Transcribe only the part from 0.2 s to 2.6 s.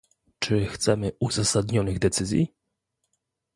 Czy chcemy uzasadnionych decyzji?